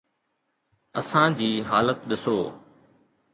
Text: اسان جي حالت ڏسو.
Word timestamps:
اسان 0.99 1.29
جي 1.41 1.49
حالت 1.69 1.99
ڏسو. 2.09 2.37